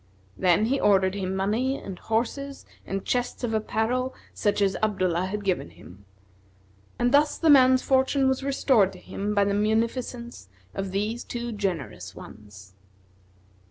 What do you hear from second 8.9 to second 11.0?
to him by the munificence of